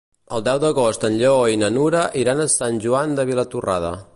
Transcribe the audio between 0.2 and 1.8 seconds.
El deu d'agost en Lleó i na